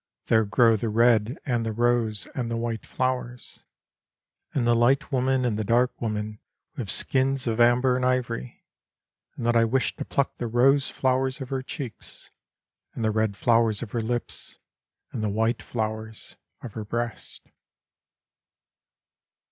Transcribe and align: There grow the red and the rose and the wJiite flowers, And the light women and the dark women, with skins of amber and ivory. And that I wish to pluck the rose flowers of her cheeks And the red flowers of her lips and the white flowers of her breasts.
There 0.25 0.45
grow 0.45 0.75
the 0.77 0.89
red 0.89 1.37
and 1.45 1.63
the 1.63 1.71
rose 1.73 2.27
and 2.33 2.49
the 2.49 2.57
wJiite 2.57 2.87
flowers, 2.87 3.63
And 4.51 4.65
the 4.65 4.73
light 4.73 5.11
women 5.11 5.45
and 5.45 5.59
the 5.59 5.63
dark 5.63 6.01
women, 6.01 6.39
with 6.75 6.89
skins 6.89 7.45
of 7.45 7.59
amber 7.61 7.97
and 7.97 8.03
ivory. 8.03 8.65
And 9.35 9.45
that 9.45 9.55
I 9.55 9.63
wish 9.63 9.95
to 9.97 10.03
pluck 10.05 10.37
the 10.39 10.47
rose 10.47 10.89
flowers 10.89 11.39
of 11.39 11.49
her 11.49 11.61
cheeks 11.61 12.31
And 12.95 13.05
the 13.05 13.11
red 13.11 13.37
flowers 13.37 13.83
of 13.83 13.91
her 13.91 14.01
lips 14.01 14.57
and 15.11 15.23
the 15.23 15.29
white 15.29 15.61
flowers 15.61 16.35
of 16.63 16.73
her 16.73 16.83
breasts. 16.83 17.41